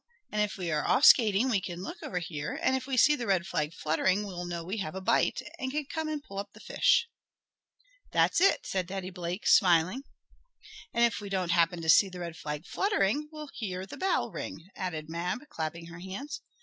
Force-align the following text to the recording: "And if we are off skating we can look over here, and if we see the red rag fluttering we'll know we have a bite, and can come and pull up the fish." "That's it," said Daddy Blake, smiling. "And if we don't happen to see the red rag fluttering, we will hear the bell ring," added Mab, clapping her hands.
"And 0.31 0.41
if 0.41 0.57
we 0.57 0.71
are 0.71 0.83
off 0.87 1.05
skating 1.05 1.47
we 1.51 1.61
can 1.61 1.83
look 1.83 2.01
over 2.01 2.17
here, 2.17 2.59
and 2.63 2.75
if 2.75 2.87
we 2.87 2.97
see 2.97 3.15
the 3.15 3.27
red 3.27 3.43
rag 3.53 3.71
fluttering 3.71 4.25
we'll 4.25 4.45
know 4.45 4.63
we 4.63 4.77
have 4.77 4.95
a 4.95 4.99
bite, 4.99 5.43
and 5.59 5.71
can 5.71 5.85
come 5.85 6.09
and 6.09 6.23
pull 6.23 6.39
up 6.39 6.53
the 6.53 6.59
fish." 6.59 7.07
"That's 8.11 8.41
it," 8.41 8.65
said 8.65 8.87
Daddy 8.87 9.11
Blake, 9.11 9.45
smiling. 9.45 10.01
"And 10.91 11.05
if 11.05 11.21
we 11.21 11.29
don't 11.29 11.51
happen 11.51 11.83
to 11.83 11.87
see 11.89 12.09
the 12.09 12.21
red 12.21 12.35
rag 12.43 12.65
fluttering, 12.65 13.29
we 13.29 13.29
will 13.37 13.51
hear 13.53 13.85
the 13.85 13.95
bell 13.95 14.31
ring," 14.31 14.69
added 14.75 15.07
Mab, 15.07 15.47
clapping 15.49 15.85
her 15.85 15.99
hands. 15.99 16.41